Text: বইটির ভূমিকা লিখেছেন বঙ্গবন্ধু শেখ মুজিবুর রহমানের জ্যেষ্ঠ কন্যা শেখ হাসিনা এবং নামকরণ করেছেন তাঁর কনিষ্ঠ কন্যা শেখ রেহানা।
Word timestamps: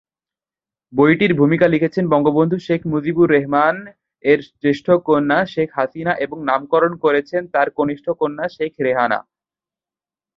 বইটির 0.93 1.31
ভূমিকা 1.33 1.67
লিখেছেন 1.67 2.05
বঙ্গবন্ধু 2.13 2.57
শেখ 2.59 2.81
মুজিবুর 2.85 3.27
রহমানের 3.31 4.39
জ্যেষ্ঠ 4.61 4.87
কন্যা 5.07 5.39
শেখ 5.53 5.69
হাসিনা 5.75 6.13
এবং 6.25 6.37
নামকরণ 6.49 6.93
করেছেন 7.03 7.41
তাঁর 7.53 7.67
কনিষ্ঠ 7.77 8.05
কন্যা 8.19 8.45
শেখ 8.49 8.71
রেহানা। 8.79 9.19